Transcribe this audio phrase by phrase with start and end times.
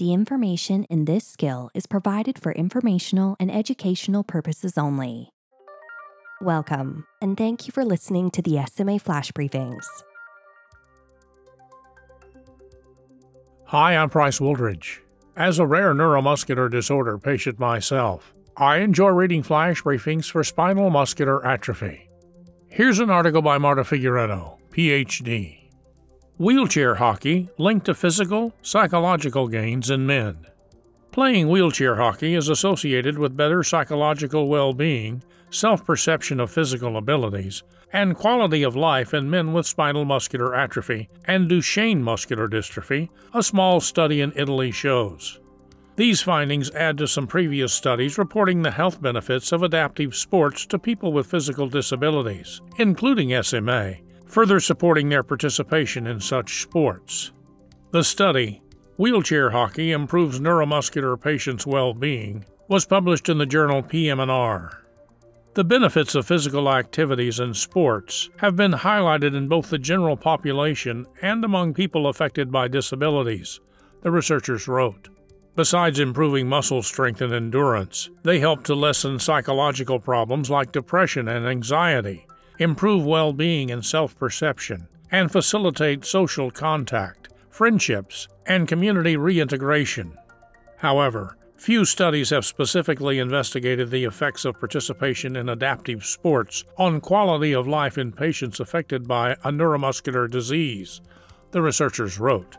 [0.00, 5.28] The information in this skill is provided for informational and educational purposes only.
[6.40, 9.84] Welcome, and thank you for listening to the SMA Flash Briefings.
[13.66, 15.00] Hi, I'm Price Wooldridge.
[15.36, 21.46] As a rare neuromuscular disorder patient myself, I enjoy reading flash briefings for spinal muscular
[21.46, 22.08] atrophy.
[22.68, 25.59] Here's an article by Marta Figueiredo, PhD.
[26.40, 30.46] Wheelchair hockey linked to physical, psychological gains in men.
[31.12, 37.62] Playing wheelchair hockey is associated with better psychological well being, self perception of physical abilities,
[37.92, 43.42] and quality of life in men with spinal muscular atrophy and Duchenne muscular dystrophy, a
[43.42, 45.40] small study in Italy shows.
[45.96, 50.78] These findings add to some previous studies reporting the health benefits of adaptive sports to
[50.78, 53.96] people with physical disabilities, including SMA,
[54.30, 57.32] further supporting their participation in such sports.
[57.90, 58.62] The study,
[58.96, 64.84] Wheelchair Hockey Improves Neuromuscular Patients' Well-Being, was published in the journal PM&R.
[65.54, 71.06] The benefits of physical activities and sports have been highlighted in both the general population
[71.22, 73.58] and among people affected by disabilities,
[74.02, 75.08] the researchers wrote.
[75.56, 81.44] Besides improving muscle strength and endurance, they help to lessen psychological problems like depression and
[81.44, 82.26] anxiety,
[82.60, 90.16] improve well being and self perception, and facilitate social contact, friendships, and community reintegration.
[90.76, 97.52] However, few studies have specifically investigated the effects of participation in adaptive sports on quality
[97.52, 101.00] of life in patients affected by a neuromuscular disease,
[101.50, 102.56] the researchers wrote.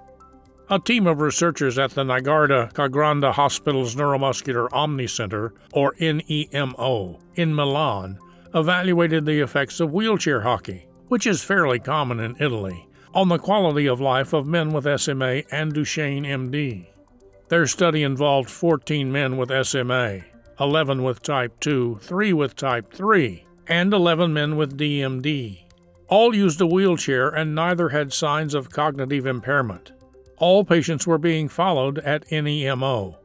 [0.69, 7.19] A team of researchers at the Niguarda Ca' Granda Hospital's Neuromuscular Omni Center, or NEMO,
[7.35, 8.17] in Milan,
[8.53, 13.87] evaluated the effects of wheelchair hockey, which is fairly common in Italy, on the quality
[13.87, 16.87] of life of men with SMA and Duchenne MD.
[17.49, 20.21] Their study involved 14 men with SMA,
[20.59, 25.65] 11 with type 2, 3 with type 3, and 11 men with DMD.
[26.07, 29.91] All used a wheelchair and neither had signs of cognitive impairment.
[30.37, 33.15] All patients were being followed at NEMO.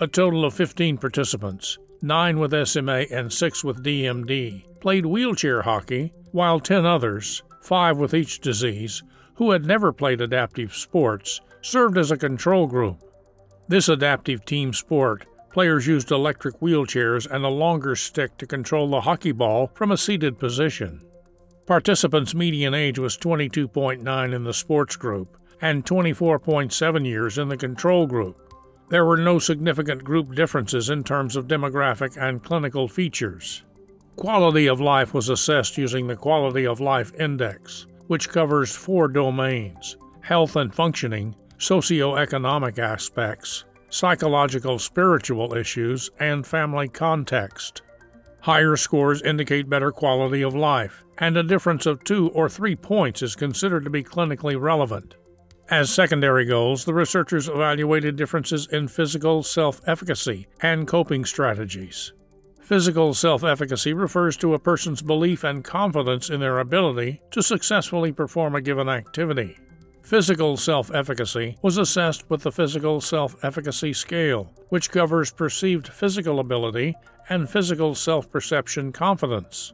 [0.00, 6.12] A total of 15 participants, 9 with SMA and 6 with DMD, played wheelchair hockey,
[6.30, 9.02] while 10 others, 5 with each disease,
[9.34, 13.02] who had never played adaptive sports, served as a control group.
[13.66, 19.00] This adaptive team sport, players used electric wheelchairs and a longer stick to control the
[19.00, 21.02] hockey ball from a seated position.
[21.66, 28.06] Participants' median age was 22.9 in the sports group and 24.7 years in the control
[28.06, 28.45] group.
[28.88, 33.64] There were no significant group differences in terms of demographic and clinical features.
[34.14, 39.96] Quality of life was assessed using the Quality of Life Index, which covers four domains
[40.20, 47.82] health and functioning, socioeconomic aspects, psychological spiritual issues, and family context.
[48.40, 53.22] Higher scores indicate better quality of life, and a difference of two or three points
[53.22, 55.14] is considered to be clinically relevant.
[55.68, 62.12] As secondary goals, the researchers evaluated differences in physical self efficacy and coping strategies.
[62.60, 68.12] Physical self efficacy refers to a person's belief and confidence in their ability to successfully
[68.12, 69.58] perform a given activity.
[70.02, 76.38] Physical self efficacy was assessed with the Physical Self Efficacy Scale, which covers perceived physical
[76.38, 76.94] ability
[77.28, 79.72] and physical self perception confidence.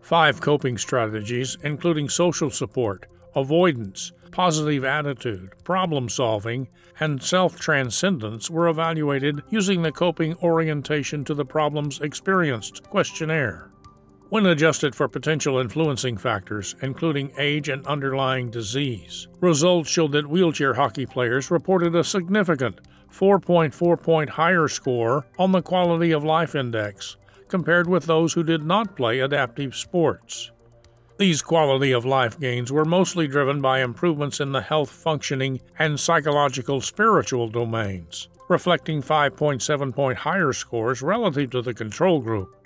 [0.00, 3.04] Five coping strategies, including social support,
[3.36, 6.66] avoidance, positive attitude, problem solving,
[6.98, 13.70] and self transcendence were evaluated using the Coping Orientation to the Problems Experienced questionnaire.
[14.30, 20.74] When adjusted for potential influencing factors, including age and underlying disease, results showed that wheelchair
[20.74, 22.80] hockey players reported a significant
[23.12, 27.16] 4.4 point higher score on the Quality of Life Index
[27.46, 30.50] compared with those who did not play adaptive sports.
[31.16, 35.98] These quality of life gains were mostly driven by improvements in the health functioning and
[35.98, 42.56] psychological spiritual domains, reflecting 5.7 point higher scores relative to the control group.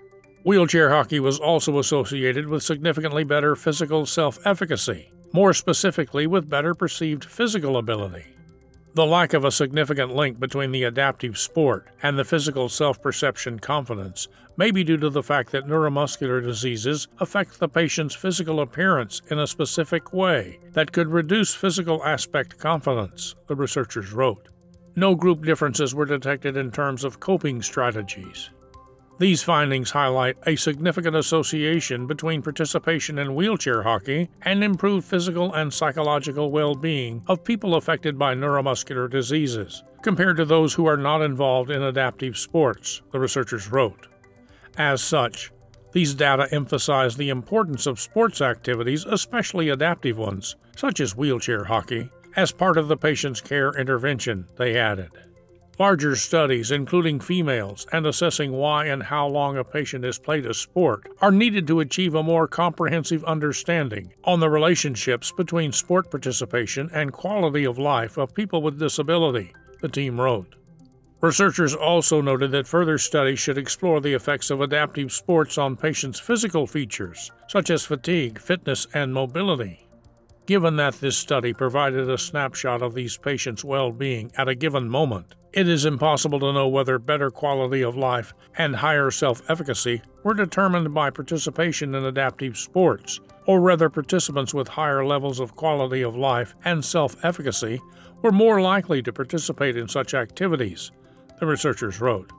[0.44, 6.74] Wheelchair hockey was also associated with significantly better physical self efficacy, more specifically, with better
[6.74, 8.24] perceived physical ability.
[8.94, 13.58] The lack of a significant link between the adaptive sport and the physical self perception
[13.58, 19.22] confidence may be due to the fact that neuromuscular diseases affect the patient's physical appearance
[19.30, 24.48] in a specific way that could reduce physical aspect confidence, the researchers wrote.
[24.96, 28.50] No group differences were detected in terms of coping strategies.
[29.18, 35.74] These findings highlight a significant association between participation in wheelchair hockey and improved physical and
[35.74, 41.20] psychological well being of people affected by neuromuscular diseases, compared to those who are not
[41.20, 44.06] involved in adaptive sports, the researchers wrote.
[44.76, 45.50] As such,
[45.90, 52.08] these data emphasize the importance of sports activities, especially adaptive ones, such as wheelchair hockey,
[52.36, 55.10] as part of the patient's care intervention, they added.
[55.78, 60.52] Larger studies, including females, and assessing why and how long a patient has played a
[60.52, 66.90] sport, are needed to achieve a more comprehensive understanding on the relationships between sport participation
[66.92, 70.56] and quality of life of people with disability, the team wrote.
[71.20, 76.18] Researchers also noted that further studies should explore the effects of adaptive sports on patients'
[76.18, 79.86] physical features, such as fatigue, fitness, and mobility.
[80.46, 84.88] Given that this study provided a snapshot of these patients' well being at a given
[84.88, 90.00] moment, it is impossible to know whether better quality of life and higher self efficacy
[90.22, 96.02] were determined by participation in adaptive sports, or whether participants with higher levels of quality
[96.02, 97.80] of life and self efficacy
[98.22, 100.92] were more likely to participate in such activities,
[101.40, 102.30] the researchers wrote.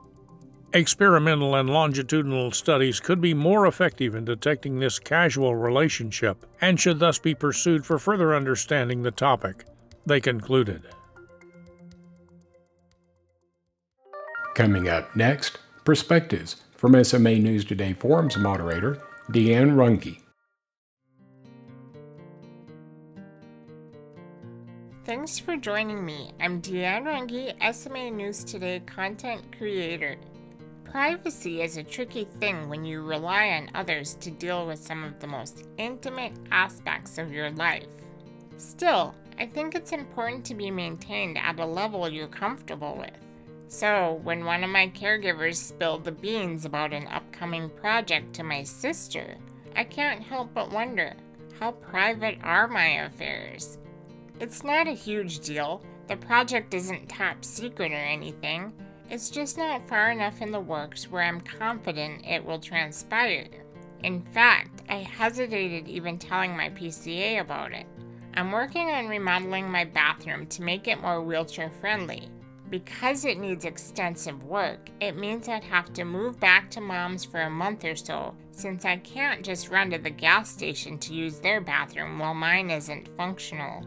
[0.72, 6.98] Experimental and longitudinal studies could be more effective in detecting this causal relationship and should
[6.98, 9.66] thus be pursued for further understanding the topic,
[10.06, 10.86] they concluded.
[14.54, 19.00] Coming up next, perspectives from SMA News Today Forums moderator
[19.30, 20.20] Deanne Runge.
[25.04, 26.32] Thanks for joining me.
[26.40, 30.16] I'm Deanne Runge, SMA News Today content creator.
[30.84, 35.20] Privacy is a tricky thing when you rely on others to deal with some of
[35.20, 37.86] the most intimate aspects of your life.
[38.56, 43.29] Still, I think it's important to be maintained at a level you're comfortable with.
[43.72, 48.64] So, when one of my caregivers spilled the beans about an upcoming project to my
[48.64, 49.36] sister,
[49.76, 51.14] I can't help but wonder
[51.60, 53.78] how private are my affairs?
[54.40, 55.82] It's not a huge deal.
[56.08, 58.72] The project isn't top secret or anything.
[59.08, 63.46] It's just not far enough in the works where I'm confident it will transpire.
[64.02, 67.86] In fact, I hesitated even telling my PCA about it.
[68.34, 72.28] I'm working on remodeling my bathroom to make it more wheelchair friendly.
[72.70, 77.40] Because it needs extensive work, it means I'd have to move back to mom's for
[77.40, 81.40] a month or so, since I can't just run to the gas station to use
[81.40, 83.84] their bathroom while mine isn't functional.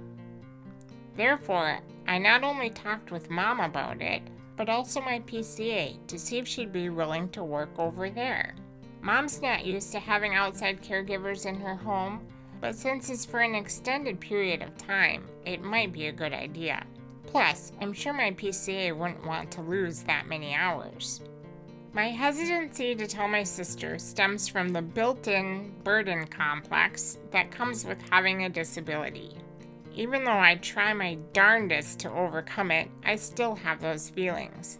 [1.15, 4.21] Therefore, I not only talked with mom about it,
[4.57, 8.53] but also my PCA to see if she'd be willing to work over there.
[9.01, 12.27] Mom's not used to having outside caregivers in her home,
[12.59, 16.85] but since it's for an extended period of time, it might be a good idea.
[17.33, 21.19] Plus, I'm sure my PCA wouldn't want to lose that many hours.
[21.91, 27.85] My hesitancy to tell my sister stems from the built in burden complex that comes
[27.85, 29.35] with having a disability.
[29.95, 34.77] Even though I try my darndest to overcome it, I still have those feelings.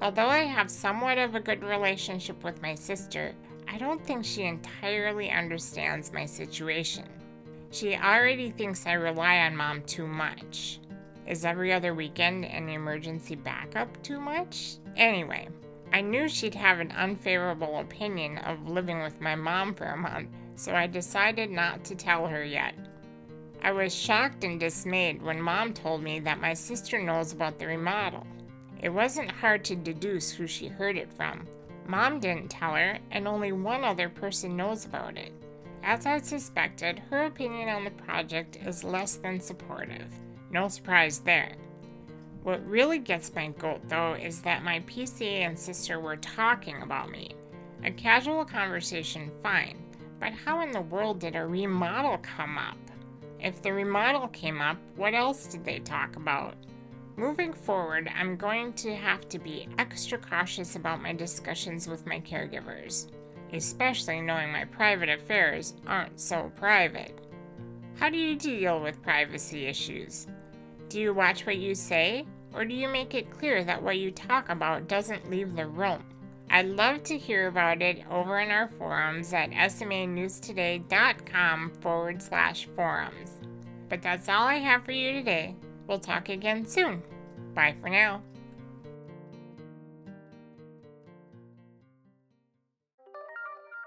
[0.00, 3.34] Although I have somewhat of a good relationship with my sister,
[3.66, 7.08] I don't think she entirely understands my situation.
[7.72, 10.78] She already thinks I rely on mom too much.
[11.26, 14.76] Is every other weekend an emergency backup too much?
[14.96, 15.48] Anyway,
[15.92, 20.28] I knew she'd have an unfavorable opinion of living with my mom for a month,
[20.54, 22.74] so I decided not to tell her yet.
[23.62, 27.66] I was shocked and dismayed when mom told me that my sister knows about the
[27.66, 28.26] remodel.
[28.80, 31.46] It wasn't hard to deduce who she heard it from.
[31.86, 35.32] Mom didn't tell her, and only one other person knows about it.
[35.82, 40.12] As I suspected, her opinion on the project is less than supportive.
[40.50, 41.52] No surprise there.
[42.42, 47.10] What really gets my goat, though, is that my PCA and sister were talking about
[47.10, 47.34] me.
[47.84, 49.82] A casual conversation, fine,
[50.20, 52.78] but how in the world did a remodel come up?
[53.40, 56.54] If the remodel came up, what else did they talk about?
[57.16, 62.20] Moving forward, I'm going to have to be extra cautious about my discussions with my
[62.20, 63.10] caregivers,
[63.52, 67.18] especially knowing my private affairs aren't so private.
[67.96, 70.26] How do you deal with privacy issues?
[70.88, 72.24] Do you watch what you say,
[72.54, 76.02] or do you make it clear that what you talk about doesn't leave the room?
[76.48, 83.32] I'd love to hear about it over in our forums at smanewstoday.com forward slash forums.
[83.88, 85.56] But that's all I have for you today.
[85.86, 87.02] We'll talk again soon.
[87.54, 88.22] Bye for now.